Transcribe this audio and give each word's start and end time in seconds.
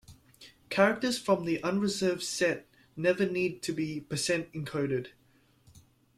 Characters 0.71 1.19
from 1.19 1.45
the 1.45 1.61
unreserved 1.61 2.23
set 2.23 2.67
never 2.95 3.23
need 3.29 3.61
to 3.61 3.71
be 3.71 3.99
percent-encoded. 3.99 5.09